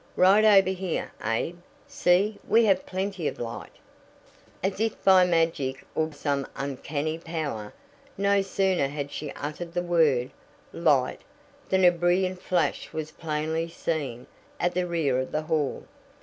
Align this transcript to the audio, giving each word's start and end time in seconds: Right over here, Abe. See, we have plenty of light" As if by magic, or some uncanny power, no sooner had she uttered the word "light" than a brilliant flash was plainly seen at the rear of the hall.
Right 0.15 0.43
over 0.43 0.71
here, 0.71 1.11
Abe. 1.23 1.59
See, 1.87 2.39
we 2.47 2.65
have 2.65 2.87
plenty 2.87 3.27
of 3.27 3.37
light" 3.37 3.73
As 4.63 4.79
if 4.79 5.03
by 5.03 5.25
magic, 5.25 5.85
or 5.93 6.11
some 6.11 6.47
uncanny 6.55 7.19
power, 7.19 7.71
no 8.17 8.41
sooner 8.41 8.87
had 8.87 9.11
she 9.11 9.29
uttered 9.33 9.75
the 9.75 9.83
word 9.83 10.31
"light" 10.73 11.21
than 11.69 11.85
a 11.85 11.91
brilliant 11.91 12.41
flash 12.41 12.91
was 12.91 13.11
plainly 13.11 13.69
seen 13.69 14.25
at 14.59 14.73
the 14.73 14.87
rear 14.87 15.19
of 15.19 15.31
the 15.31 15.43
hall. 15.43 15.83